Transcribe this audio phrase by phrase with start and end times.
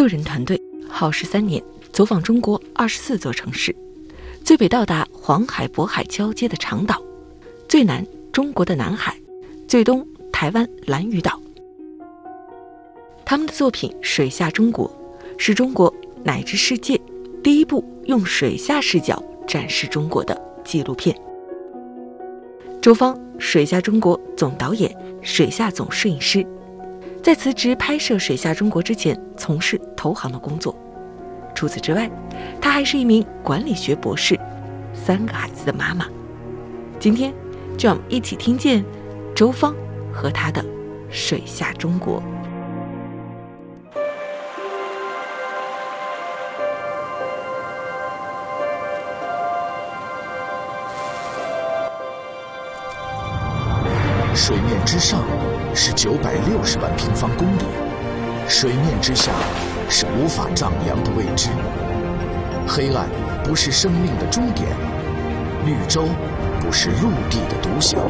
[0.00, 3.76] 六人团队耗时三年，走访中国二十四座城市，
[4.42, 7.02] 最北到达黄海、渤海交接的长岛，
[7.68, 9.14] 最南中国的南海，
[9.68, 11.38] 最东台湾兰屿岛。
[13.26, 14.88] 他们的作品《水下中国》
[15.36, 16.98] 是中国乃至世界
[17.44, 21.14] 第一部用水下视角展示中国的纪录片。
[22.80, 26.42] 周芳，《水下中国》总导演、水下总摄影师。
[27.22, 30.74] 在辞职拍摄《水下中国》之前，从事投行的工作。
[31.54, 32.10] 除此之外，
[32.60, 34.38] 她还是一名管理学博士，
[34.94, 36.06] 三个孩子的妈妈。
[36.98, 37.32] 今天，
[37.76, 38.82] 就让我们一起听见
[39.34, 39.74] 周芳
[40.10, 40.62] 和她的
[41.10, 42.22] 《水下中国》。
[54.90, 55.22] 之上
[55.72, 57.62] 是九百六十万平方公里，
[58.48, 59.30] 水面之下
[59.88, 61.48] 是无法丈量的未知。
[62.66, 63.06] 黑暗
[63.44, 64.68] 不是生命的终点，
[65.64, 66.08] 绿洲
[66.58, 68.00] 不是陆地的独享。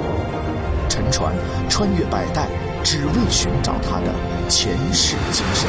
[0.88, 1.34] 沉船
[1.68, 2.46] 穿越百代，
[2.82, 4.14] 只为寻找它的
[4.48, 5.68] 前世今生。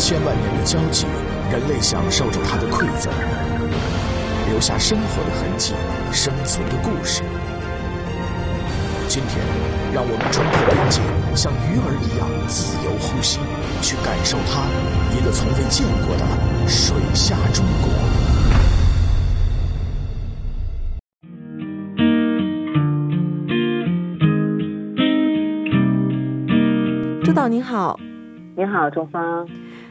[0.00, 1.06] 千万年的交集，
[1.52, 3.12] 人类享受着它的馈赠，
[4.50, 5.74] 留下生活的痕迹，
[6.10, 7.22] 生存的故事。
[9.14, 9.44] 今天，
[9.92, 11.02] 让我们冲破边界，
[11.36, 13.38] 像鱼儿一样自由呼吸，
[13.82, 14.64] 去感受它
[15.14, 16.24] 一个从未见过的
[16.66, 17.92] 水下中国。
[27.22, 28.00] 周导您好，
[28.56, 29.46] 您好，周芳。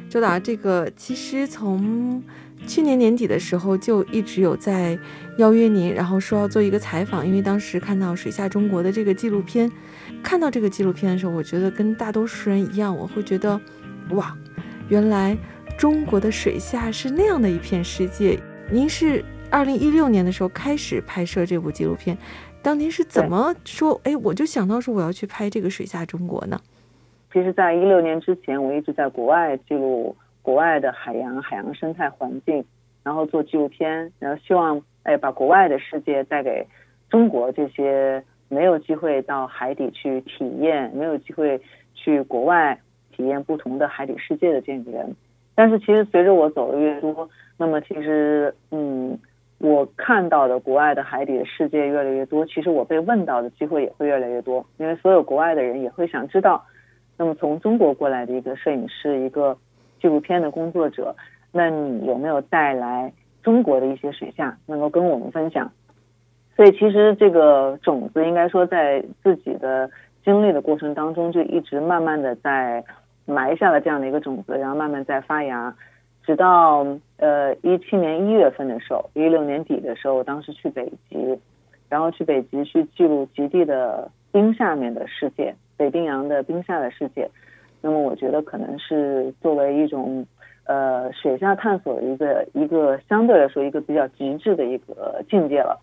[0.10, 2.24] 周导，这个其实从
[2.68, 4.98] 去年年底的时候就一直有在
[5.38, 9.70] 邀约您，然后说要做一个采访，因为当时看到《水下中国》的这个纪录片，
[10.24, 13.60] 看到这个纪录片的时候，我觉得跟大多数人一样，我会觉得，
[14.12, 14.38] 哇，
[14.88, 15.38] 原来
[15.78, 18.40] 中国的水下是那样的一片世界。
[18.72, 22.18] 您是二零一六年的时候开始拍摄这部纪录片，
[22.62, 24.00] 当您是怎么说？
[24.04, 26.60] 哎，我就想到说我要去拍这个《水下中国》呢？
[27.34, 32.66] 其实，在一六年之前，我一直在国外记录国外的海洋、海洋生态环境，
[33.04, 36.66] 然后做纪录片，然后希望哎把国外的世界带给
[37.10, 41.62] 中国这些没有机会到海底去体验、没有机会
[41.94, 42.80] 去国外
[43.16, 45.16] 体验不同的海底世界的这样的人。
[45.54, 49.20] 但是，其实随着我走的越多，那么其实嗯，
[49.60, 56.64] 我看到的国外的海底的世界越来越多，其实我被问到的机会也会越来越多，因为所有国外的人也会想知道。
[57.18, 59.56] 那么从中国过来的一个摄影师，一个
[60.02, 61.16] 纪录片的工作者，
[61.52, 63.14] 那你有没有带来
[63.44, 65.72] 中国的一些水下能够跟我们分享？
[66.56, 69.90] 所以其实这个种子应该说在自己的
[70.24, 72.84] 经历的过程当中，就一直慢慢的在
[73.26, 75.74] 埋下了这样的一个种子，然后慢慢在发芽，
[76.24, 76.86] 直到
[77.18, 81.40] 呃一七年一月份的时候，一六年底的时候，当时去北极，
[81.90, 85.56] 然后去北极去记录极地的冰下面的世界。
[85.78, 87.28] 北冰洋的冰下的世界，
[87.82, 90.26] 那么我觉得可能是作为一种
[90.66, 95.80] 呃水下探索的一个一个相对来说一个比较极致的一个境界了。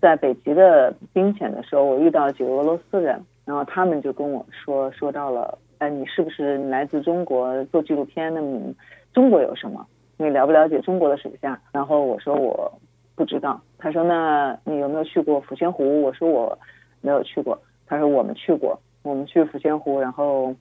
[0.00, 8.32] 在北极的冰潜的时候，我遇到几个俄罗斯人，然后他们就跟我说说到了，哎，你是不是来自中国做纪录片？
[8.32, 8.72] 那么
[9.12, 9.84] 中国有什么？
[10.16, 11.60] 你了不了解中国的水下？
[11.72, 12.72] 然后我说我
[13.14, 13.60] 不知道。
[13.76, 16.02] 他说那你有没有去过抚仙湖？
[16.02, 16.58] 我说我
[17.00, 17.60] 没有去过。
[17.86, 18.78] 他说我们去过。
[19.04, 20.54] 我们去抚仙湖，然后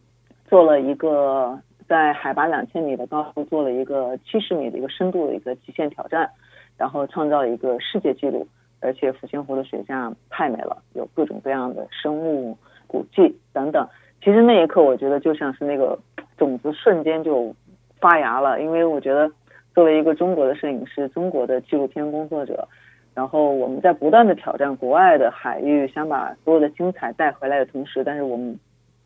[0.47, 6.29] 做了一个在海拔两千米的高度做了一个七十米的一个深度的一个极限挑战，
[6.77, 8.47] 然后创造了一个世界纪录。
[8.79, 12.55] 而且抚仙湖的水下太美了，有各种各样的生物、
[12.85, 13.87] 古迹等等。
[14.23, 15.97] 其实那一刻，我觉得就像是那个
[16.37, 17.51] 种子瞬间就
[17.99, 19.27] 发芽了，因为我觉得
[19.73, 22.67] 作为一个中国的摄影师、中国的纪录片工作者。
[23.15, 28.59] 然后我们在不断的挑战国外的海域，想把所有的精彩带回来的同时，但是我们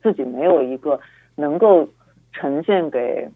[0.04, 1.00] 自己没有一个
[1.42, 1.90] 能够
[2.32, 3.28] 呈现给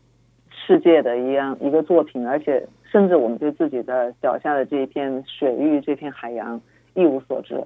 [0.49, 6.61] 世界的一样一个作品，而且甚至我们对自己的脚下的这一片水域、这片海洋
[6.93, 7.61] 一无所知。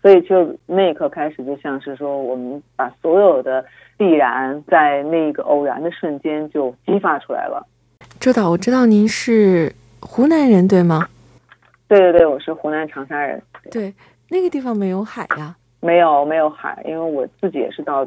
[0.00, 3.62] 所以就那一刻开始，就像是说我们把所有的
[3.98, 7.66] 必然在那个偶然的瞬间就激发出来了。
[8.18, 9.70] 周导，我知道您是
[10.00, 11.06] 湖南人，对吗？
[11.86, 13.42] 对对对，我是湖南长沙人。
[13.70, 13.92] 对，
[14.30, 15.54] 那个地方没有海呀。
[15.80, 18.06] 没有没有海，因为我自己也是到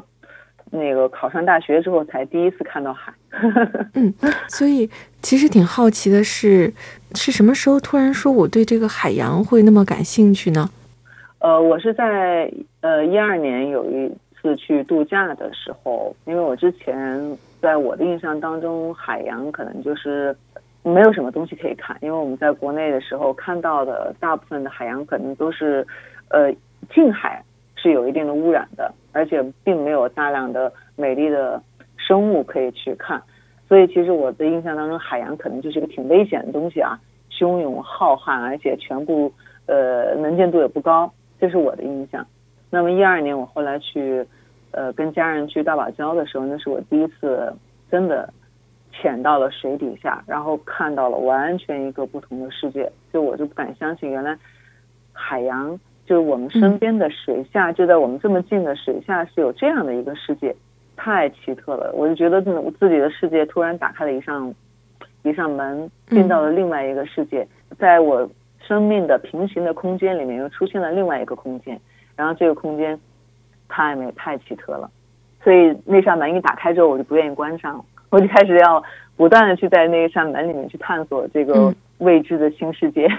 [0.76, 3.14] 那个考上大学之后才第一次看到海。
[3.94, 4.12] 嗯，
[4.48, 4.90] 所以
[5.22, 6.72] 其实挺好奇的是，
[7.14, 10.68] 是什么时候突然说我对这个海洋会那么感兴趣呢？
[11.38, 14.10] 呃，我是在呃一二年有一
[14.40, 20.34] 次去度假的时候，因为我之前在我的印象当中，海洋可能就是
[20.82, 25.86] 没有什么东西可以看，因为我们在国内的时候看到的大部分的海洋可能都是
[26.28, 26.52] 呃
[26.92, 27.42] 近海。
[27.84, 31.62] 是有一定的污染的，而且并没有大量的美丽的
[31.98, 33.22] 生物可以去看，
[33.68, 36.98] 所以其实我的印象当中，海洋可能就是一个挺危险的东西啊，
[37.30, 39.30] 汹涌浩瀚，而且全部
[39.66, 42.26] 呃能见度也不高，这是我的印象。
[42.70, 44.26] 那么一二年我后来去
[44.70, 47.52] 呃跟家人去大堡礁的时候，那是我第一次
[47.90, 48.32] 真的
[48.92, 54.34] 潜到了水底下，然后看到了完全一个不同的世界，就我就不敢相信，原来
[55.12, 55.78] 海洋。
[56.06, 60.54] 就是我们身边的水下，就在我们这么近的水下，是有这样的一个世界，
[60.96, 61.90] 太奇特了。
[61.94, 64.54] 我就觉得自自己的世界突然打开了一扇
[65.22, 67.46] 一扇门，进到了另外一个世界，
[67.78, 68.28] 在我
[68.60, 71.80] 生命的平行的空间里面，又出现了另外一个空间，
[72.16, 72.98] 然后这个空间
[73.68, 74.90] 太美太奇特了，
[75.42, 78.82] 所以那扇门一打开之后，我就不愿意关上，我就开始要
[79.16, 83.08] 不断的去在那一扇门里面去探索这个未知的新世界。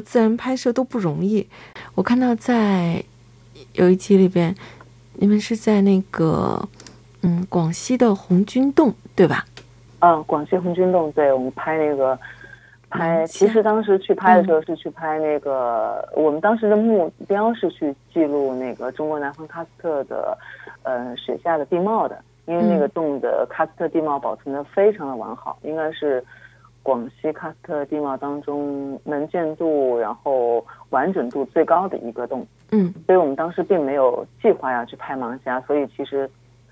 [0.00, 1.46] 自然拍摄都不容易。
[1.94, 3.02] 我看到在
[3.72, 4.54] 有一集里边，
[5.14, 6.60] 你们是在那个
[7.22, 9.44] 嗯广西的红军洞，对吧？
[10.00, 12.18] 嗯，广西红军洞，对我们拍那个
[12.88, 20.38] 拍，其实当时去拍的时候是去拍那个，我们当时的目标是去记录那个中国南方喀斯特的
[20.82, 26.24] 呃水下的地貌的，因为那个洞的喀斯特地貌保存的非常的完好，应该是。
[26.88, 32.46] 广西喀斯特地貌当中能见度，然后完整度最高的一个洞。
[32.70, 36.26] 嗯，所以我们当时并没有计划要去拍盲虾，所以其实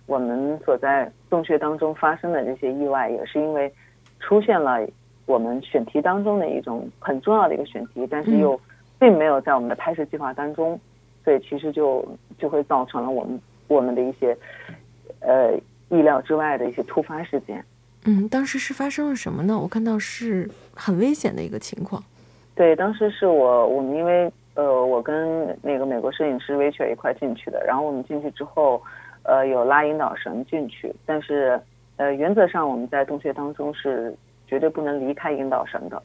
[0.06, 3.70] 我们所在洞穴当中发生的这些意外，也是因为
[4.18, 4.78] 出现了
[5.26, 8.58] 我们选题当中的一种很重要的一个选题，但是又
[8.98, 10.80] 并没有在我们的拍摄计划当中，
[11.24, 12.02] 所以其实就
[12.38, 14.34] 就会造成了我们我们的一些
[15.20, 15.52] 呃
[15.90, 17.62] 意料之外的一些突发事件。
[18.08, 19.58] 嗯，当时是发生了什么呢？
[19.58, 22.00] 我看到是很危险的一个情况。
[22.54, 28.80] 对，当时是我我们因为呃，我跟那个美国摄影师 Rachel 一块进去的，然后我们进去之后，
[29.24, 31.60] 呃，有拉引导绳进去，但是
[31.96, 34.14] 呃，原则上我们在洞穴当中是
[34.46, 36.00] 绝对不能离开引导绳的。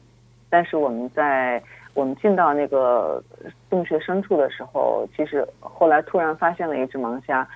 [0.50, 1.62] 但是我们在
[1.94, 3.22] 我们进到那个
[3.70, 7.46] 洞穴深处的时候，其实后来突然发现了一只盲虾，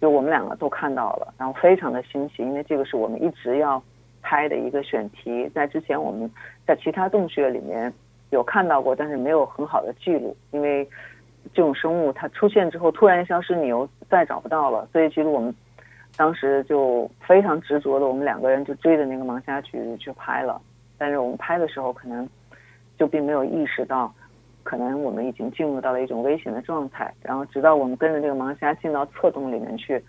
[0.00, 3.82] 就我们两个都看到了，然后非常的欣喜，因为这个是我们一直要。
[4.26, 6.28] 拍的一个选题，在之前我们
[6.66, 7.92] 在其他洞穴里面
[8.30, 10.84] 有看到过，但是没有很好的记录，因为
[11.54, 15.54] 这种生物它出现之后突然消失，你又再找不到了，所以其实我们
[16.16, 20.60] 当时就非常执着的，我们两个人就追着那个盲虾去去拍了，
[20.98, 22.28] 但是我们拍的时候可能
[22.98, 24.12] 就并没有意识到，
[24.64, 30.02] 可能我们已经进入到了一种危险的状态，然后直到我们跟着这个盲虾进到侧洞里面去。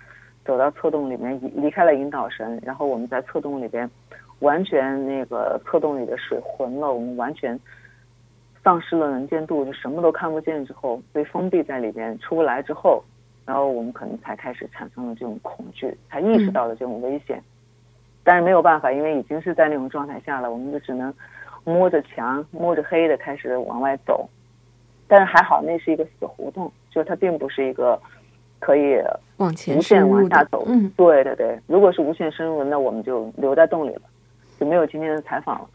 [0.47, 3.87] 走到侧洞里面，离开了引导绳，然后我们在侧洞里边，
[4.39, 7.59] 完全那个侧洞里的水浑了，我们完全
[8.63, 10.65] 丧失了能见度，就什么都看不见。
[10.65, 13.03] 之后被封闭在里边，出不来之后，
[13.45, 17.43] 然后我们可能才开始产生了这种恐惧，才意识到了这种危险。
[18.23, 21.13] 但是没有办法，因为已经是在那种状态下了，我们就只能
[21.65, 24.29] 摸着墙、摸着黑的开始往外走。
[25.09, 28.01] 但是还好，那是一个死胡同，就是它并不是一个。
[28.59, 28.99] 可以
[29.37, 34.01] 往前无限往下走，嗯，对对对，如果是无限深入，那我们就留在洞里了，
[34.59, 35.69] 就没有今天的采访了。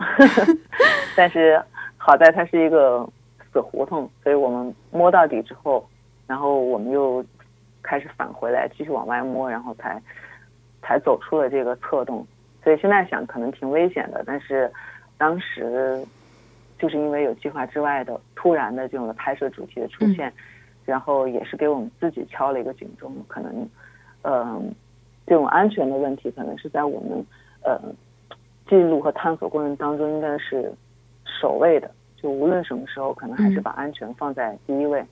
[1.17, 1.63] 但是
[1.97, 3.09] 好在它是一个
[3.53, 5.87] 死胡同，所以我们摸到底之后，
[6.27, 7.25] 然后我们又
[7.83, 10.03] 开始返回来，继续往外摸，然后才
[10.83, 12.27] 才走出了这个侧洞。
[12.65, 14.71] 所以现在想可能挺危险的，但是
[15.19, 16.05] 当时
[16.79, 20.33] 就是因为有计划之外的突然的这种的拍摄主题的出现，
[20.85, 23.69] 然后也是给我们自己敲了一个警钟，可能
[24.23, 24.75] 嗯
[25.27, 27.25] 这种安全的问题可能是在我们
[27.63, 27.81] 呃
[28.69, 30.73] 记录和探索过程当中应该是
[31.25, 35.05] 首位的，就无论什么时候，可能还是把安全放在第一位。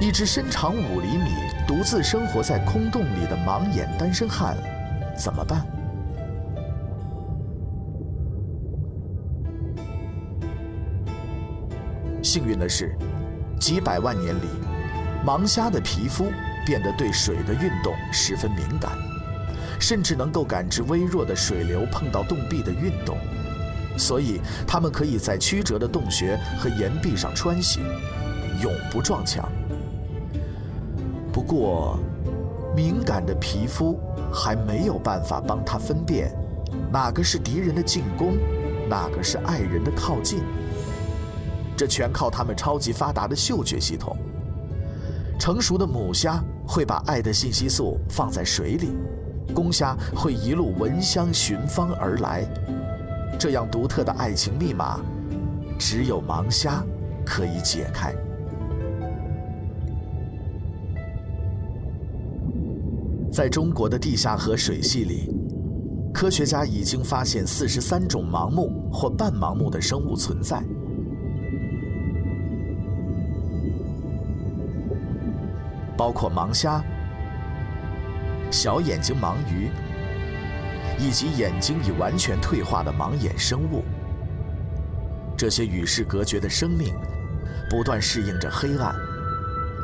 [0.00, 1.30] 一只身长五厘米、
[1.68, 4.56] 独自生活在空洞里的盲眼单身汉，
[5.14, 5.60] 怎么办？
[12.30, 12.94] 幸运的是，
[13.58, 14.46] 几百万年里，
[15.26, 16.26] 盲虾的皮肤
[16.64, 18.92] 变得对水的运动十分敏感，
[19.80, 23.18] 甚至能够感知微弱的水流碰到洞壁的运动，
[23.98, 27.82] 所以它们可以在曲折的洞穴和岩壁上穿行，
[28.62, 29.50] 永不撞墙。
[31.32, 31.98] 不过，
[32.76, 33.98] 敏感的皮肤
[34.32, 36.32] 还没有办法帮它分辨，
[36.92, 38.38] 哪个是敌人的进攻，
[38.88, 40.44] 哪个是爱人的靠近。
[41.80, 44.14] 这全靠他们超级发达的嗅觉系统。
[45.38, 48.90] 成熟的母虾会把爱的信息素放在水里，
[49.54, 52.46] 公虾会一路闻香寻芳而来。
[53.38, 55.00] 这样独特的爱情密码，
[55.78, 56.84] 只有盲虾
[57.24, 58.14] 可以解开。
[63.32, 65.34] 在中国的地下河水系里，
[66.12, 70.62] 科学家已经发现四十三种盲目或半盲目的生物存在，
[76.00, 76.82] 包括盲虾、
[78.50, 79.70] 小眼睛盲鱼，
[80.98, 83.84] 以及眼睛已完全退化的盲眼生物。
[85.36, 86.94] 这些与世隔绝的生命，
[87.68, 88.94] 不断适应着黑暗、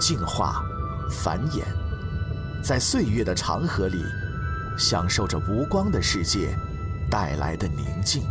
[0.00, 0.64] 进化、
[1.11, 1.62] 繁衍。
[2.64, 4.02] 在岁月的长河里，
[4.78, 6.56] 享受着无光的世界
[7.11, 8.23] 带来的宁静。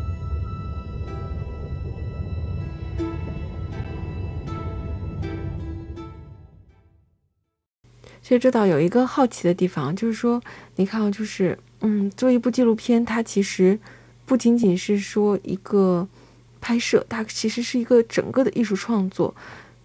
[8.25, 10.41] 其实这倒有一个好奇的地方，就是说，
[10.77, 13.77] 你看啊，就是嗯，做一部纪录片，它其实
[14.25, 16.07] 不仅仅是说一个
[16.59, 19.31] 拍摄，它其实是一个整个的艺术创作。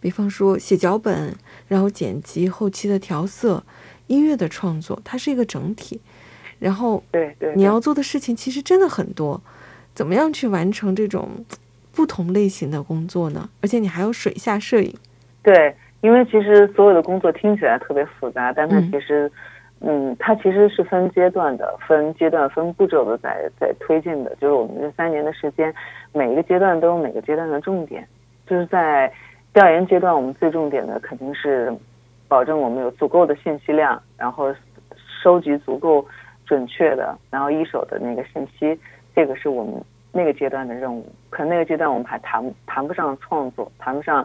[0.01, 1.37] 比方说写脚本，
[1.69, 3.63] 然后剪辑、后期的调色。
[4.07, 6.01] 音乐的创作，它是一个整体，
[6.59, 9.39] 然后对对，你要做的事情其实真的很多，
[9.95, 11.45] 怎么样去完成这种
[11.93, 13.51] 不同类型的工作呢？
[13.61, 14.93] 而且你还有水下摄影，
[15.43, 19.31] 对，因为其实所有的工作听起来特别复杂，但它其实，
[19.81, 24.35] 嗯，它其实是分阶段的，分阶段、分步骤的在在推进的。
[24.37, 25.75] 就是我们这三年的时间，
[26.13, 28.07] 每一个阶段都有每个阶段的重点。
[28.47, 29.13] 就是在
[29.53, 31.75] 调研阶段，我们最重点的肯定是。
[32.31, 34.55] 保证我们有足够的信息量，然后
[35.21, 36.07] 收集足够
[36.47, 38.79] 准确的，然后一手的那个信息，
[39.17, 39.75] 这个是我们
[40.13, 41.05] 那个阶段的任务。
[41.29, 44.25] 可能那个阶段我们还谈谈不上创作，谈不上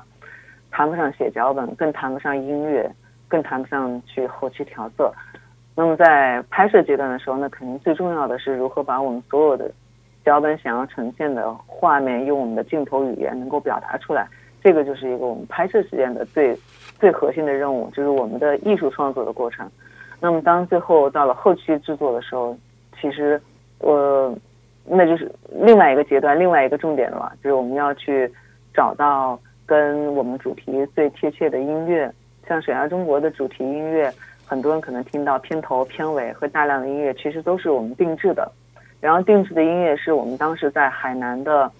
[0.75, 2.91] 谈不上写脚本，更谈不上音乐，
[3.29, 5.09] 更谈不上去后期调色。
[5.73, 9.71] 那么在拍摄阶段的时候，那肯定最重要的是如何把我们所有的
[10.25, 14.27] 脚本想要呈现的画面，用我们的镜头语言能够表达出来。
[14.61, 16.57] 这个就是一个我们拍摄时间的最。
[16.97, 19.69] 最核心的任务就是我们的艺术创作的过程。
[20.21, 22.57] 那么，当最后到了后期制作的时候，
[22.99, 23.39] 其实，
[23.79, 24.33] 呃，
[24.85, 28.31] 那就是另外一个阶段，另外一个重点了，就是我们要去
[28.73, 32.11] 找到跟我们主题最贴切的音乐。
[32.47, 34.11] 像《水下中国》的主题音乐，
[34.45, 38.51] 很多人可能听到片头、片尾和大量的音乐，其实都是我们定制的。
[39.01, 41.71] 然后定制的音乐是我们当时在海南的，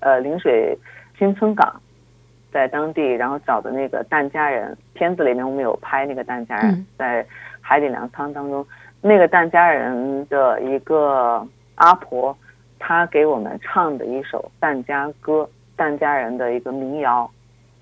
[0.00, 0.76] 呃，陵水
[1.18, 1.80] 新村港。
[2.50, 7.24] 在当地，然后找的那个疍家人，片子里面我们有拍那个疍家人，在
[7.60, 8.66] 海底粮仓当中，
[9.02, 12.34] 那个疍家人的一个阿婆，
[12.78, 17.30] 她给我们唱的一首疍家歌，疍家人的一个民谣，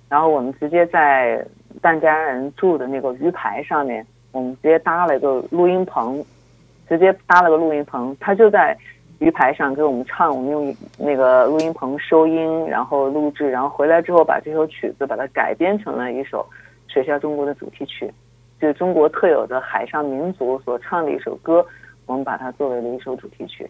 [0.09, 1.45] 然后我们直接在
[1.83, 6.25] 疍家人住的那个鱼排上面，我们直接搭了一个录音棚，
[6.89, 8.77] 直接搭了个录音棚，他就在。
[9.19, 16.47] 鱼排上给我们唱，我们用那个录音棚收音，然后录制，然后回来之后把这首曲子把它改编成了一首
[16.93, 18.13] 《水下中国》的主题曲，
[18.61, 21.65] 就是中国特有的海上民族所唱的一首歌，
[22.05, 23.67] 我们把它作为了一首主题曲。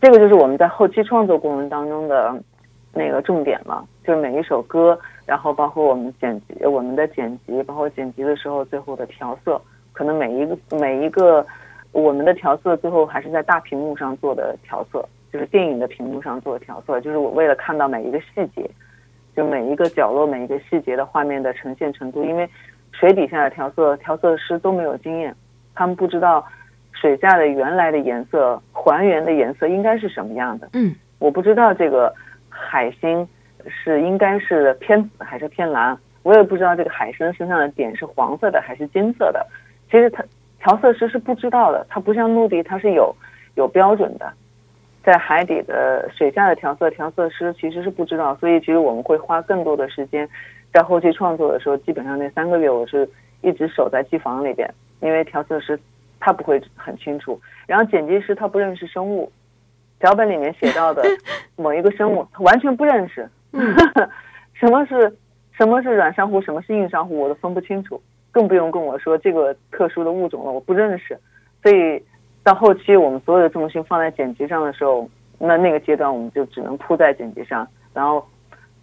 [0.00, 2.32] 这个就是我们在后期创作过程当中的
[2.92, 9.60] 那个重点了，就是每一首歌，然后包括我们剪辑，我们的剪辑，包括剪辑的时候最后的调色，
[9.92, 11.44] 可能每一个每一个
[11.90, 18.70] 我们的调色最后还是在大屏幕上做的调色，就是电影的屏幕上做的调色，就是我为了看到每一个细节，
[19.34, 22.48] 就每一个角落每一个细节的画面的呈现程度，因为
[22.92, 25.34] 水底下的调色调色师都没有经验，
[25.74, 26.44] 他们不知道。
[26.92, 30.68] 水下的原来的颜色，还原的颜色应该是什么样的？
[30.72, 32.12] 嗯，我不知道这个
[32.48, 33.28] 海星
[33.68, 39.46] 是应该是偏紫还是偏蓝，我也不知道这个海参身上的点是黄色的还是金色的。
[39.90, 40.24] 其实它
[40.58, 43.14] 调色师是不知道的，它不像陆地，它是有
[43.54, 44.32] 有标准的。
[45.04, 50.28] 在海底的水下的调色调色师其实是不知道，所以其实我们会花更多的时间
[50.72, 53.08] 在后期创作的时候，基本上那三个月我是
[53.40, 54.68] 一直守在机房里边，
[55.00, 55.78] 因为调色师。
[56.20, 59.30] 他不会很清楚，然后剪辑师他不认识生物，
[60.00, 61.02] 脚本里面写到的
[61.56, 63.28] 某一个生物他完全不认识，
[64.54, 65.16] 什么是
[65.56, 71.18] 什么是软珊瑚，什么是硬珊瑚，我都分不清楚，更不用跟我说这个特殊的物种了，我不认识。
[71.62, 72.02] 所以
[72.42, 75.08] 到后期我们所有的重心放在剪辑上的时候，
[75.38, 78.24] 那那个阶段我们就只能扑在剪辑上，然后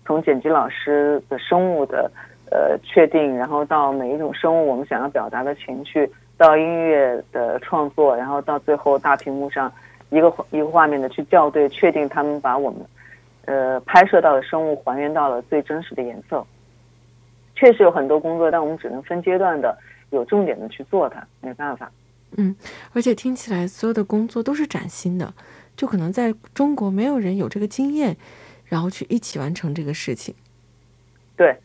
[0.05, 2.11] 从剪辑老师的生物的
[2.51, 6.09] 呃确定，然后到每一种生物我们想要表达的情绪。
[6.37, 9.71] 到音乐的创作，然后到最后大屏幕上
[10.09, 12.81] 一个一个画面的去校对，确定他们把我们
[13.45, 16.45] 呃拍摄到的生物还原到了最真实的颜色。
[17.55, 19.77] 确实有很多工作，但我们只能分阶段的、
[20.09, 21.89] 有重点的去做它，没办法。
[22.35, 22.53] 嗯，
[22.93, 25.33] 而且听起来所有的工作都是崭新的，
[25.77, 28.17] 就可能在中国没有人有这个经验，
[28.65, 30.35] 然后去一起完成这个事情。
[31.37, 31.57] 对，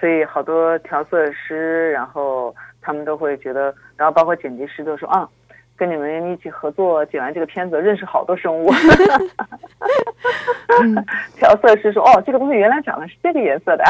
[0.00, 2.52] 所以好多调色师，然后。
[2.80, 5.28] 他们都会觉得，然后包括剪辑师都说啊，
[5.76, 8.70] 跟你们一起合作剪完这个片子，认识好多生物。
[11.36, 13.84] 调色师说哦，这个东西原来长的是这个颜色的。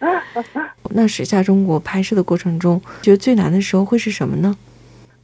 [0.94, 4.56] 那时下中国拍摄的过程中，觉得最难的时候会是什么呢？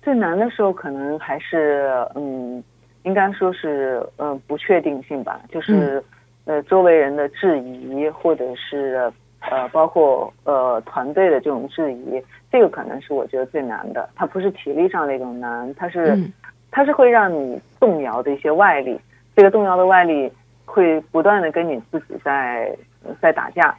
[0.02, 2.62] 最难的时候可能还是嗯，
[3.02, 6.02] 应该说是嗯不确定性吧，就是
[6.44, 9.12] 呃周围人的质疑，或者是
[9.50, 12.22] 呃包括呃团队的这种质疑。
[12.50, 16.16] 这个可能是我觉得最难的，它不是体力上的一种难，它是，
[16.70, 18.98] 它是会让你动摇的一些外力。
[19.34, 20.32] 这个动摇的外力
[20.64, 22.74] 会不断的跟你自己在
[23.20, 23.76] 在打架。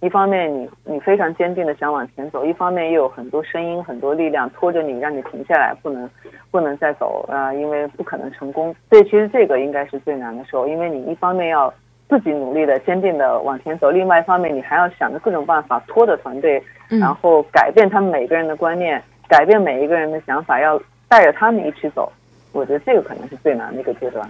[0.00, 6.08] 一方面你你非常坚定的想往前走，一方面又有很多声音、很多力量拖着你，让你停下来，不能
[6.50, 8.74] 不能再走啊，因为不可能成功。
[8.88, 11.72] 所以其实这个应该是最难的时候，因为你一方面要。
[12.08, 13.90] 自己努力的、坚定的往前走。
[13.90, 22.12] 另外一方面，你还要想着各种办法拖着团队，然后改变他们每个人的观念，改变每一个人的想法，要带着他们一起走。
[22.52, 24.28] 我觉得这个可能是最难的一个阶段。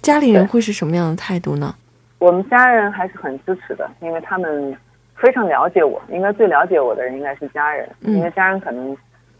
[0.00, 1.74] 家里人会是什么样的态度呢？
[2.18, 4.76] 我们家人还是很支持的，因为他们
[5.16, 6.00] 非常了解我。
[6.08, 8.96] 应该最了解我的人应该是家人，因为家人可能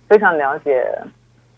[0.08, 0.84] 非常了解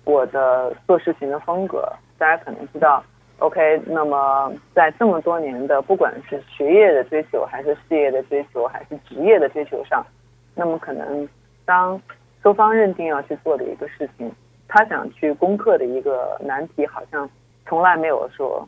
[0.05, 1.91] 我的做事情的风格。
[2.19, 3.03] 大家可能知道。
[3.41, 10.07] OK，那么在这么多年的不管是学业的追求，还是事业的追求，还是职业的追求上，
[10.55, 11.29] 那么可能
[11.65, 12.01] 当
[12.43, 14.33] 周方认定要去做的一个事情，
[14.69, 17.29] 他想去攻克的一个难题，好像
[17.67, 18.67] 从来没有说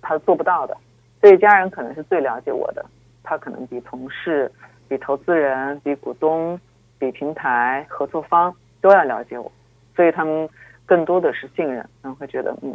[0.00, 0.76] 他做不到的。
[1.20, 2.86] 所以家人可能是最了解我的，
[3.24, 4.50] 他可能比同事、
[4.88, 6.58] 比投资人、比股东、
[6.98, 9.50] 比平台合作方都要了解我，
[9.96, 10.48] 所以他们
[10.86, 12.74] 更多的是信任，然后会觉得嗯。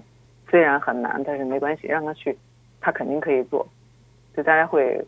[0.50, 2.36] 虽然很难，但是没关系，让他去，
[2.82, 3.68] 他肯定可以做。
[4.36, 5.00] 就大家会，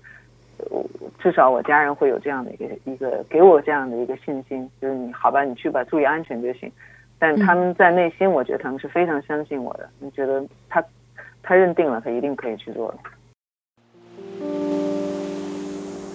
[1.19, 6.71] 至少我家人会有这样的一个一个给我这样的一个信心，就是你好吧，你去吧，注意安全就行。
[7.17, 10.83] 但他们在内心，我觉得他们是非常相信我的，你觉得他
[11.41, 12.97] 他认定了，他一定可以去做的。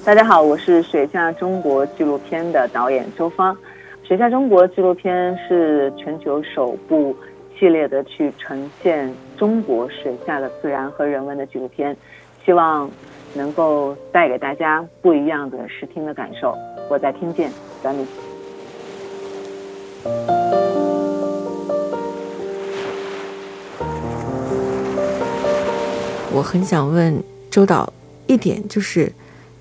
[0.04, 3.56] 大家好，我是水下中国纪录片的导演周芳。
[4.04, 7.16] 水下中国纪录片是全球首部。
[7.58, 11.96] 系列的去呈现中国水下的自然和人文的纪录片，
[12.44, 12.90] 希望
[13.32, 16.54] 能够带给大家不一样的视听的感受。
[16.90, 17.50] 我在听见，
[17.82, 18.06] 咱们。
[26.30, 27.90] 我很想问周导
[28.26, 29.10] 一点，就是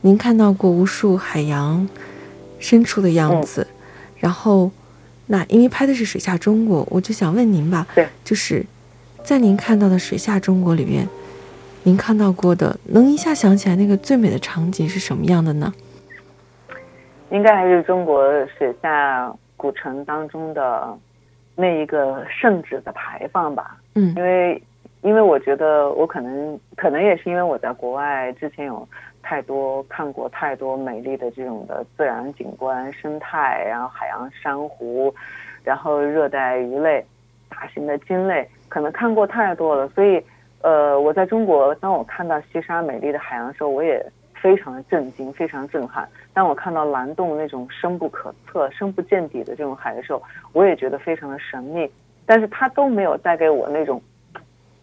[0.01, 1.88] 您看到过无数海洋
[2.60, 3.65] 深处的样子，
[4.17, 4.69] 然后。
[5.27, 8.65] 那因为拍的是水下中国，我就想问您吧，对，就是
[9.23, 11.07] 在您看到的水下中国里面，
[11.83, 15.73] 您看到过的，能一下想起来那个最美的场景是什么样的呢？
[17.31, 18.23] 应该还是中国
[18.57, 20.95] 水下古城当中的
[21.55, 23.77] 那一个圣旨的牌坊吧。
[23.95, 24.61] 嗯，因为
[25.01, 28.88] 因为我觉得我可能可能也是因为我在国外之前有
[29.25, 35.11] 太多看过太多美丽的这种的自然景观生态，然后海洋珊瑚，
[35.63, 37.03] 然后热带鱼类、
[37.49, 40.23] 大型的鲸类，可能看过太多了，所以
[40.61, 46.07] 呃，我在中国，当我看到西沙美丽的海洋的时候，我也非常的震惊，非常震撼。
[46.31, 50.21] 当我看到蓝洞那种深不可测、深不见底的这种海的时候，
[50.53, 51.89] 我也觉得非常的神秘。
[52.27, 53.99] 但是它都没有带给我那种。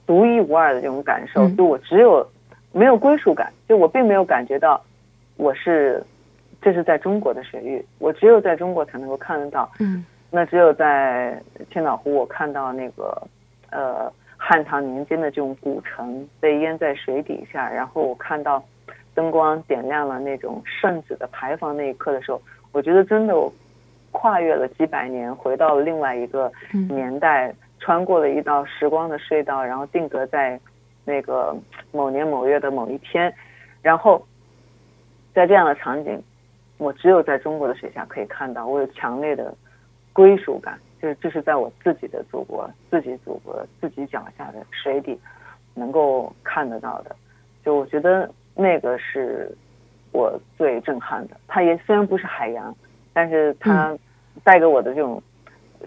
[0.04, 2.26] 独一无二的这种感受，就我只有
[2.72, 4.82] 没有归属感，就我并没有感觉到
[5.36, 6.02] 我是
[6.60, 9.70] 这是在中国的水域，我只有在中国才能够看得到。
[9.78, 13.22] 嗯，那只有在千岛湖，我看到那个
[13.70, 18.62] 呃汉唐年间的这种古城被淹在水底下，然后我看到
[19.14, 22.40] 灯光点亮了那种圣旨的牌坊那一刻的时候，
[22.72, 23.34] 我觉得真的
[24.10, 26.50] 跨越了几百年，回到了另外一个
[26.88, 27.54] 年代。
[27.84, 30.56] 穿过了一道时光的隧道，然后定格在
[31.04, 31.56] 那个
[31.90, 33.32] 某年某月的某一天，
[33.82, 34.24] 然后
[35.34, 36.22] 在这样的场景，
[36.78, 39.54] 我只有在中国的水下可以看到，我有强烈的
[40.12, 45.18] 归属感，就是这是在我自己的祖国、自己祖国、自己脚下的水底
[45.74, 47.14] 能够看得到的。
[47.64, 49.50] 就我觉得那个是
[50.12, 51.36] 我最震撼的。
[51.46, 52.74] 它也虽然不是海洋，
[53.12, 53.96] 但是它
[54.44, 55.22] 带给我的这种。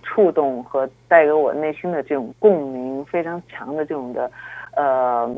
[0.04, 4.30] 触动和带给我内心的这种共鸣非常强的这种的，
[4.76, 5.36] 呃，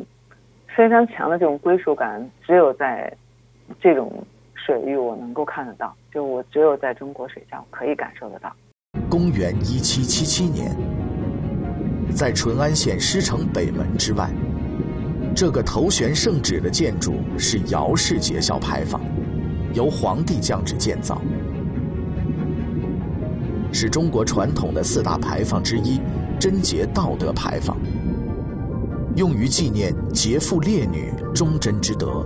[0.76, 3.12] 非常强的这种归属感，只有在
[3.80, 4.12] 这种
[4.56, 8.52] 水域我能够看得到，就我只有在中国水下可以感受得到。
[9.10, 10.76] 公元一七七七年，
[12.16, 14.30] 在淳安县狮城北门之外，
[15.36, 19.00] 这个头悬圣旨的建筑是姚氏节孝牌坊，
[19.74, 21.22] 由皇帝降旨建造。
[23.72, 26.02] 是中国传统的四大牌坊之一，
[26.40, 27.78] 贞节道德牌坊，
[29.18, 32.24] 用于纪念劫富烈女忠贞之德。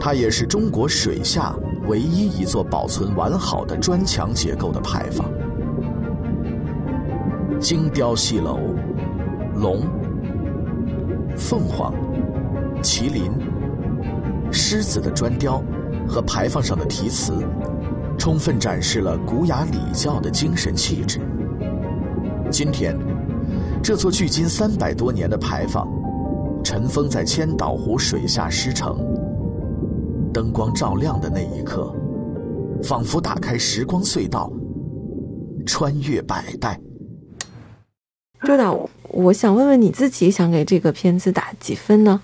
[0.00, 1.54] 它也是中国水下
[1.86, 5.30] 唯一一座保存完好的砖墙结构的牌坊。
[7.60, 8.58] 精雕细镂，
[9.54, 9.82] 龙、
[11.36, 11.94] 凤凰、
[12.82, 13.30] 麒麟、
[14.50, 15.62] 狮子的砖雕
[16.08, 17.32] 和牌坊上的题词。
[18.18, 21.20] 充分展示了古雅礼教的精神气质。
[22.50, 22.96] 今天，
[23.84, 25.86] 这座距今三百多年的牌坊，
[26.64, 28.96] 尘封在千岛湖水下狮城。
[30.32, 31.94] 灯光照亮的那一刻，
[32.82, 34.50] 仿佛打开时光隧道，
[35.66, 36.80] 穿越百代。
[38.44, 42.18] 周导，我想问问你自己，想给这个片子打几分呢？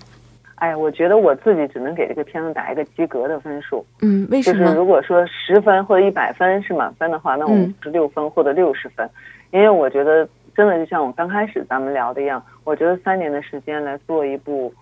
[0.55, 3.85] 哎，我觉得我自己只能给这个片子打一个及格的分数。
[4.01, 4.65] 嗯，为什么？
[4.65, 9.07] 就是如果说十分或者一百分是满分的话，那我是六分或者六十分。
[9.53, 14.73] 因为我觉得真的就像我刚开始咱们聊的一样，我觉得三年的时间来做一部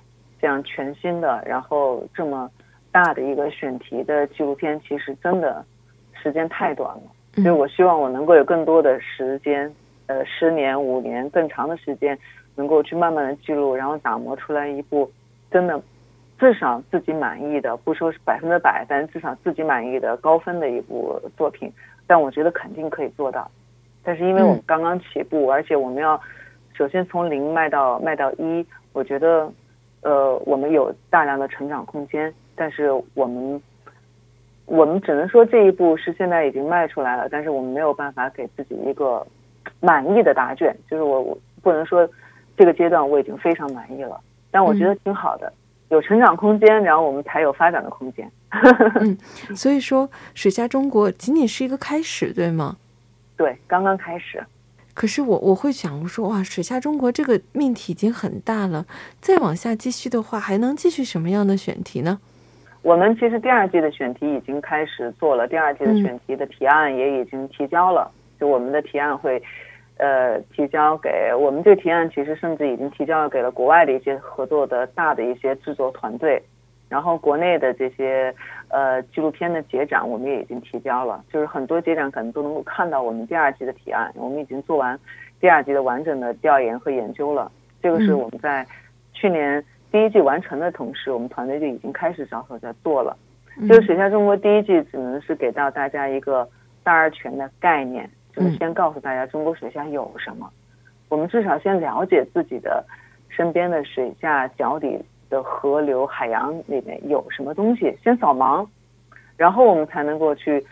[0.41, 2.49] 这样全新的，然后这么
[2.91, 5.63] 大的一个选题的纪录片，其实真的
[6.13, 7.03] 时间太短了。
[7.35, 9.71] 所以我希望我能够有更多的时间，
[10.07, 12.17] 呃，十年、五年更长的时间，
[12.55, 15.09] 能够去慢慢的记录，然后打磨出来一部。
[15.51, 15.81] 真的，
[16.39, 21.71] 至少自己满意的，不说是百分之百，但是至少自己满意的高分的一部作品。
[22.07, 23.49] 但我觉得肯定可以做到。
[24.03, 26.19] 但是因为我们刚刚起步，而且我们要
[26.73, 29.51] 首先从零迈到迈到一，我觉得，
[30.01, 32.33] 呃，我们有大量的成长空间。
[32.55, 33.61] 但是我们，
[34.65, 39.25] 我们只能说这一步是现在已经迈出来了，但是我们没有办法给自己一个
[39.79, 40.75] 满意的答卷。
[40.89, 42.09] 就是我我不能说
[42.57, 44.19] 这个阶段我已经非常满意了。
[44.51, 45.53] 但我觉得挺好的，
[45.89, 48.29] 有成长空间，然后我们才有发展的空间。
[48.99, 49.17] 嗯，
[49.55, 52.77] 所以说水下中国仅仅是一个开始，对吗？
[53.39, 54.43] 对，刚刚开始。
[54.93, 58.85] 可是我我会想说，哇，水下中国这个命题已经很大了，
[59.21, 62.19] 再往下继续的话，还能继续什么样的选题呢？
[62.81, 69.41] 我们其实第二季的选题已经开始做了，第二季的选题的提案也已经提交了，就我们的提案会。
[70.01, 76.41] 呃，提交给我们这个提案，其实甚至已经提交给了国外的一些合作的大的一些制作团队，
[76.87, 78.33] 然后国内的这些
[78.69, 84.99] 呃纪录片的结展，我们也已经提交了，就是很多结展可能都能够看到我们第二季的提案，我们已经做完
[85.39, 87.51] 第二季的完整的调研和研究了。
[87.81, 88.65] 这个是我们在
[89.13, 93.15] 去年第一季完成的同时，我们团队就已经开始着手在做了。
[93.67, 96.47] 就是水下中国第一季只能是给到大家一个
[96.83, 98.09] 大而全的概念。
[98.31, 100.49] 就是先告诉大家中国水下有什么，
[101.09, 102.85] 我们至少先了解自己的
[103.27, 104.97] 身边的水下脚底
[105.29, 108.67] 的河流、海洋里面有什么东西，先扫盲，
[109.37, 110.65] 然后我们才能够去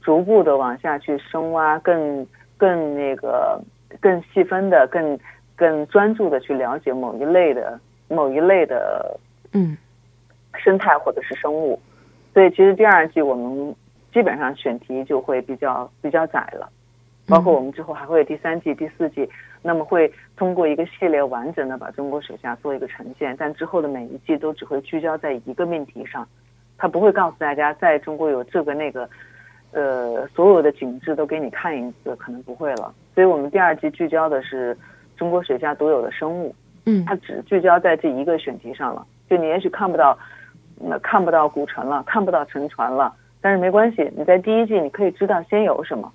[0.00, 3.60] 逐步的往下去深挖，更更那个
[4.00, 5.18] 更细分的、更
[5.56, 9.18] 更专注的去了解某一类的某一类的
[9.52, 9.76] 嗯
[10.54, 11.80] 生态或者是生物。
[12.34, 13.74] 所以其实第二季我们
[14.12, 16.68] 基本上选题就会比较比较窄了，
[17.26, 19.28] 包括我们之后还会有第三季、第四季，
[19.62, 26.26] 那么会通过一个系列完整的把中国水下做一个呈现，但之后的每一季都只会聚焦在一个命题上，
[26.76, 29.08] 它不会告诉大家在中国有这个那个，
[29.70, 32.92] 呃，所有的景致都给你看一次，可能不会了。
[33.14, 34.76] 所以我们第二季聚焦的是
[35.16, 36.54] 中国水下独有的生物，
[36.86, 39.06] 嗯它只聚焦在这一个选题上了。
[39.30, 40.18] 就你也许看不到，
[40.76, 46.12] 那看不到古城了，看不到沉船了，但是没关系，你在第一季你可以知道先有什么。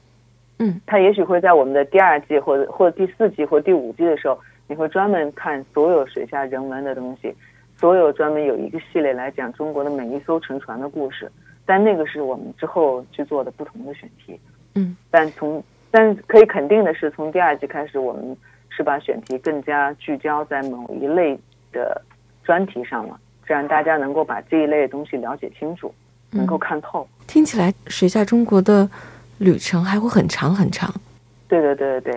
[0.59, 7.33] 嗯它也许会在我们的第二季或者或者第四季或第五季的时候，你会专门看所有水下人文的东西，
[7.77, 11.31] 所有专门有一个系列来讲中国的每一艘沉船的故事。
[11.65, 14.39] 但那个是我们之后去做的不同的选题。
[14.75, 18.37] 嗯，但从但可以肯定的是，从第二季开始，我们
[18.69, 21.37] 是把选题更加聚焦在某一类
[21.73, 22.01] 的
[22.43, 25.93] 专题上了，这样大家能够把这一类的东西了解清楚，
[26.31, 27.05] 能够看透。
[27.27, 28.89] 听起来水下中国的
[29.37, 30.93] 旅程还会很长很长。
[31.47, 32.13] 对对对对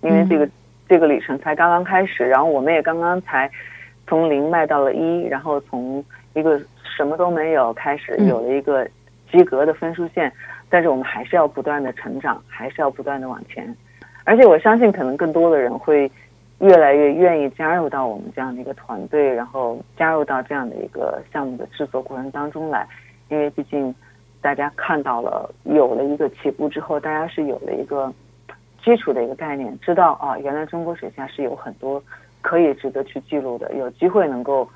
[0.00, 0.48] 对，因为这个、
[0.88, 3.50] 这个旅程才刚刚开始，然后我们也刚刚才
[4.06, 6.60] 从零迈到了一，然后从一个
[6.96, 8.26] 什么都没有开始嗯。
[8.28, 8.86] 有了一个
[9.30, 10.32] 及格的分数线，
[10.68, 13.74] 但是我们还是要不断的成长，还是要不断的往前，
[14.24, 16.10] 而且我相信可能更多的人会
[16.58, 22.86] 越来越愿意加入到我们这样的一个团队，然后加入到这样的一个项目的制作过程当中来，
[23.28, 23.94] 因为毕竟
[24.46, 28.14] 大家看到了有了一个起步之后，大家是有了一个
[28.80, 32.00] 基础的一个概念，知道啊，原来中国水下是有很多
[32.42, 34.68] 可以值得去记录的，有机会能够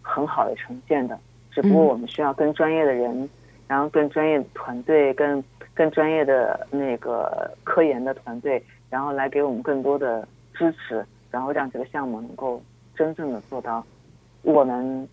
[0.00, 1.18] 很好的呈现的。
[1.50, 3.28] 只不过嗯我们需要更专业的人，
[3.66, 12.62] 然后更专业的团队，跟更专业的那个科研的团队，然后来给我们更多的支持，然后让这个项目能够
[12.96, 13.84] 真正的做到
[14.40, 15.06] 我们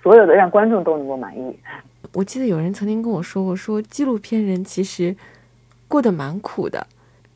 [0.00, 1.58] 所有的让观众都能够满意。
[2.12, 5.14] 我记得有人曾经跟我说过，说纪录片人其实
[5.88, 6.86] 过得蛮苦的。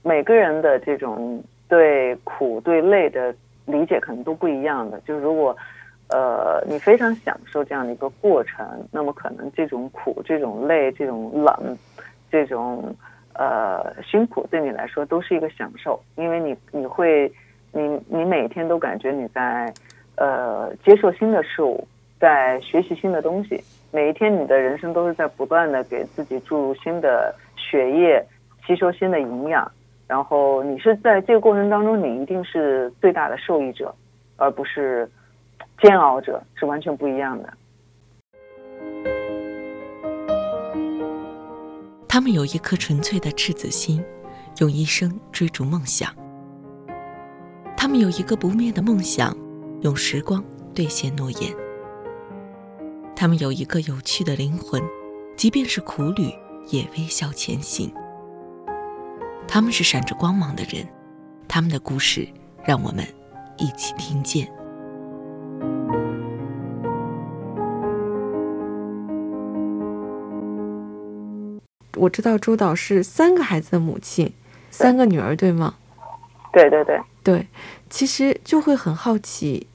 [0.03, 3.35] 每个人的这种对苦对累的
[3.67, 5.01] 理解可能都不一样的。
[5.07, 5.57] 就是如果
[6.09, 11.79] 呃你非常享受这样的一个过程，那么可能这种苦、这种累、这种冷、
[12.31, 12.95] 这种
[13.35, 17.31] 呃辛苦对你来说都是一个享受，因为你你会
[17.73, 19.73] 你你每天都感觉你在
[20.17, 21.87] 呃接受新的事物，
[22.19, 23.63] 在学习新的东西。
[23.93, 28.25] 每一天，你的人生都是在不断的给自己注入新的血液，
[28.67, 29.71] 吸收新的营养。
[30.07, 33.93] 然后你是在这个过程当中，你一定是最大的受益者，
[34.37, 35.11] 而不是
[35.83, 37.53] 煎熬者，是完全不一样的。
[42.09, 44.05] 他们有一颗纯粹的赤子心，
[44.61, 46.15] 用一生追逐梦想。
[47.77, 49.37] 他们有一个不灭的梦想，
[49.83, 51.70] 用时光兑现诺言。
[53.15, 54.83] 他们有一个有趣的灵魂，
[55.37, 56.33] 即便是苦旅
[56.69, 57.93] 也微笑前行。
[59.47, 60.87] 他们是闪着光芒的人，
[61.47, 62.27] 他们的故事
[62.65, 63.05] 让我们
[63.59, 64.51] 一起听见。
[71.97, 74.33] 我知道周导是三个孩子的母亲，
[74.71, 75.75] 三个女儿，对吗？
[76.53, 77.47] 对对对，对，
[77.91, 79.67] 其实就会很好奇，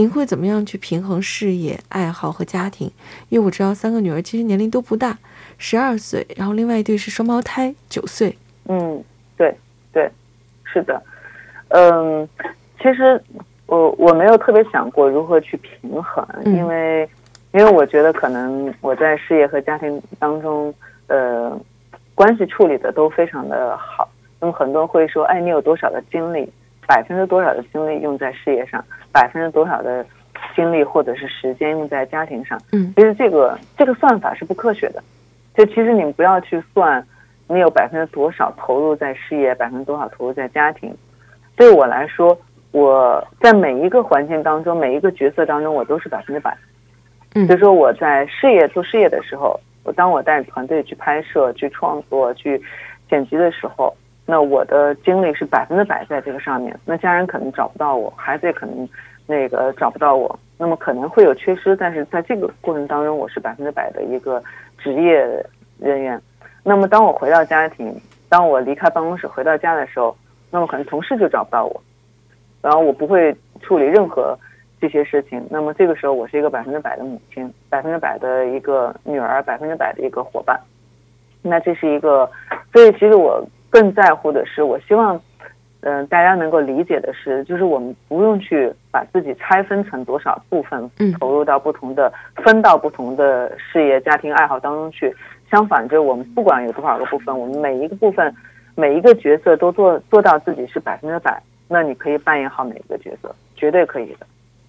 [0.00, 2.90] 您会怎么样去平衡事业、爱好和家庭？
[3.28, 5.18] 因为我知道三个女儿其实年龄都不大，
[5.58, 8.34] 十二岁，然后另外一对是双胞胎，九岁。
[8.66, 9.04] 嗯，
[9.36, 9.54] 对
[9.92, 10.10] 对，
[10.64, 11.02] 是的，
[11.68, 12.26] 嗯，
[12.78, 13.22] 其实
[13.66, 17.06] 我我没有特别想过如何去平衡，嗯因为
[17.52, 20.72] 因为我觉得可能我在事业和家庭当中，
[21.08, 21.54] 呃，
[22.14, 24.08] 关系处理的都非常的好。
[24.40, 26.50] 那么很多人会说，哎，你有多少的精力，
[26.90, 30.04] 百分之多少的精力用在事业上，百分之多少的
[30.56, 32.60] 精力或者是时间用在家庭上？
[32.72, 35.00] 嗯其实这个这个算法是不科学的。
[35.54, 37.06] 就其实你们不要去算
[37.46, 40.92] 你有百分之多少投入在事业，百分之多少投入在家庭。
[41.54, 42.36] 对我来说，
[42.72, 46.56] 我在每一个环境当中，每一个角色当中，我都是百分之百。
[47.36, 52.60] 嗯所以说我在事业做事业的时候，我当我带着团队去拍摄、去创作、去
[53.08, 53.96] 剪辑的时候，
[54.30, 56.78] 那我的精力是百分之百在这个上面。
[56.84, 58.88] 那家人可能找不到我，孩子也可能
[59.26, 64.40] 那个找不到我，那么可能会有缺失，但是在这个过程当中，我是百分之百的一个
[64.78, 65.44] 职业
[65.80, 66.22] 人员。
[66.62, 67.92] 那么当我回到家庭，
[68.28, 70.16] 当我离开办公室回到家的时候，
[70.48, 71.82] 那么可能同事就找不到我，
[72.62, 74.38] 然后我不会处理任何
[74.80, 75.44] 这些事情。
[75.50, 80.56] 那么这个时候，我是一个百分之百的母亲，百分之百的一个女儿，百分之百的一个伙伴。
[81.42, 82.30] 那这是一个，
[82.72, 85.18] 所以其实我更在乎的是，我希望
[85.80, 95.14] 嗯，大家能够理解的是，就是我们不用去把自己拆分成多少部分，嗯投入到不同的、分到不同的事业、家庭爱好当中去。
[95.50, 98.32] 相反，就我们不管有多少个部分，我们每一个部分、
[98.76, 104.26] 每一个角色都做做到自己是百分之百，那你可以扮演好每一个角色，绝对可以的。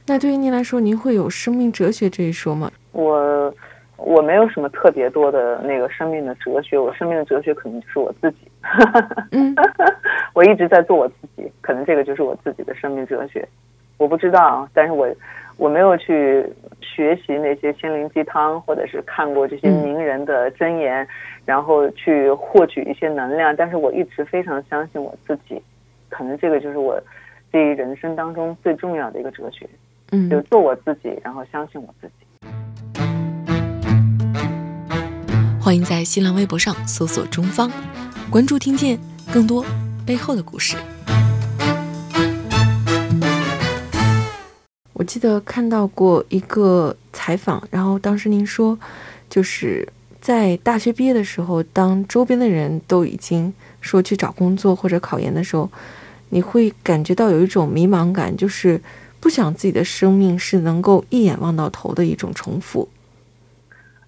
[0.08, 2.72] 那对于您来说，您会有生命哲学这一说吗？
[2.94, 3.54] 我
[3.98, 8.38] 我没有什么特别多的那个生命的哲学，我生命的哲学可能就是我自己。
[9.32, 9.56] 嗯
[10.34, 13.47] 我一直在做我自己，可能这个就是我自己的生命哲学。
[13.97, 15.08] 我不知道啊，但是我
[15.58, 16.43] 我没有去
[16.82, 21.08] 学习那些心灵鸡汤，或者是看过这些嗯名人的箴言，
[21.45, 23.56] 然后去获取一些能量。
[23.56, 25.62] 但是我一直非常相信我自己，
[26.10, 27.00] 可能这个就是我
[27.52, 29.69] 这一人生当中最重要的一个哲学，
[30.12, 32.13] 嗯就做我自己，然后相信我自己。
[35.63, 37.69] 欢迎在新浪微博上搜索“中方”，
[38.32, 38.98] 关注听见
[39.34, 39.65] 更多
[40.06, 40.78] 背后的故事。
[44.94, 48.80] 我记得看到过一个采访，然后当时您说，
[49.30, 49.86] 就是
[50.22, 55.70] 在大学毕业的时候，当周边的人都已经说去找工作或者考研的时候，
[56.30, 58.82] 你会感觉到有一种迷茫感，就是
[59.20, 62.88] 不想自己的生命是能够一眼望到头的一种重复。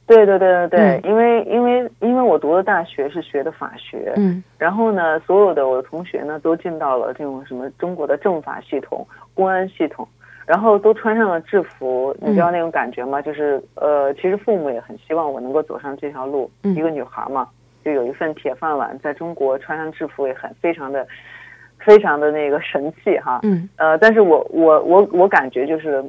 [0.06, 1.10] 对对对对对，嗯。
[1.10, 4.44] 因为因为因为我读的大学是学的法学，嗯。
[4.58, 10.08] 然后呢，所有的我的同学呢都进到了这种什么中国的政法系统、公安系统，
[10.46, 13.22] 然后都穿上了制服，你知道那种感觉吗？
[13.22, 17.48] 就是呃，其实父母也很希望我能够走上这条路，嗯一个女孩嘛，
[17.84, 21.08] 就有一份铁饭碗，在中国穿上制服也很非常的
[21.80, 23.68] 非常的那个神气哈，嗯。
[23.78, 26.04] 呃，但是我我我我感觉就是，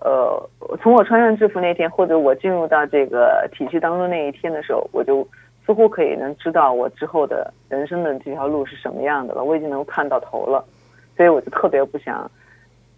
[0.00, 5.26] 呃，从我穿上制服那天，或者我进入到这个体系当中那一天的时候，我就
[5.66, 9.42] 似乎可以能知道我之后的人生的这条路是什么样的了。
[9.42, 10.64] 我已经能看到头了，
[11.16, 12.30] 所以我就特别不想，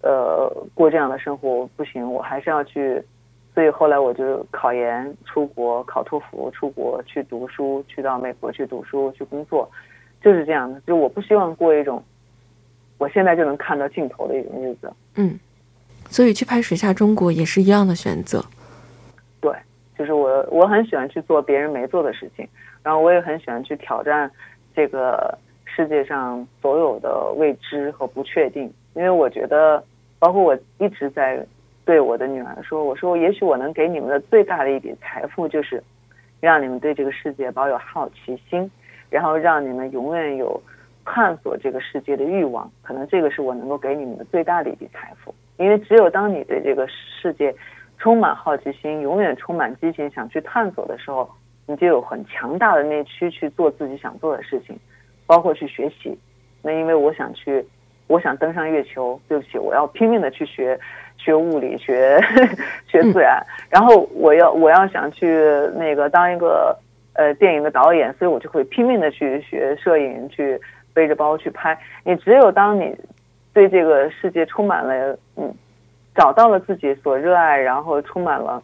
[0.03, 1.67] 呃，过这样的生活。
[1.77, 3.03] 不行，我还是要去。
[3.53, 9.69] 所以后来我就考研出国，考托福出国去读书，去到美国去读书去工作，
[10.23, 10.81] 就是这样的。
[10.87, 12.01] 就我不希望过一种
[12.97, 14.93] 我现在就能看到尽头的一种日子。
[15.17, 15.37] 嗯，
[16.11, 18.45] 所以去拍《水下中国》也是一样的选择。
[19.41, 19.51] 对，
[19.97, 22.47] 就是我我很喜欢去做别人没做的事情，
[22.83, 24.31] 然后我也很喜欢去挑战
[24.75, 29.83] 这个世界上所有的未知和不确定，因为我觉得，
[30.19, 31.47] 包括我一直在
[31.85, 35.83] 对我的女儿说，我说也许我能给你们的最大的一笔财富就是
[36.41, 38.71] 让你们对这个世界保有好奇心，
[39.09, 40.61] 然后让你们永远有
[41.05, 47.55] 探索这个世界的欲望，可能这个是我能够给你们的最大的一笔财富，因为只有当你对这个世界
[47.99, 51.31] 充满好奇心，永远充满激情，想去探索的时候，
[51.67, 54.75] 你就有很强大的内驱去做自己想做的事情，
[55.27, 56.19] 包括去学习。
[56.63, 57.63] 那因为我想去，
[58.07, 60.81] 我想登上月球，对不起，我要拼命的去学
[61.19, 62.19] 学物理，学
[62.89, 65.27] 学自然，然后我要我要想去
[65.77, 66.75] 那个当一个
[67.13, 70.59] 呃电影的导演，所以我就会拼命的去学摄影，去
[70.95, 71.79] 背着包去拍。
[72.03, 72.97] 你只有当你
[73.61, 75.55] 对这个世界充满了嗯。
[76.15, 78.61] 找到了自己所热爱，然后充满了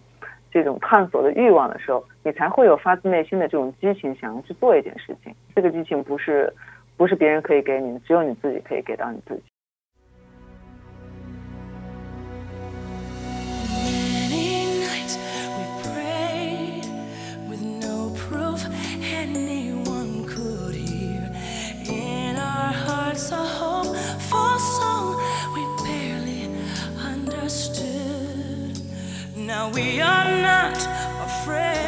[0.50, 5.32] 这种探索的欲望的时候，你才会有发自内心的这种激情，想要去做一件事情。
[5.54, 6.52] 这个激情不是
[6.96, 9.42] 不是别人可以给你的，只有你自己可以给到你自己。
[29.72, 30.76] we are not
[31.24, 31.86] afraid.